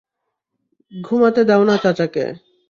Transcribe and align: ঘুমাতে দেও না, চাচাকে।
ঘুমাতে 0.91 1.41
দেও 1.43 1.61
না, 1.63 1.75
চাচাকে। 1.83 2.25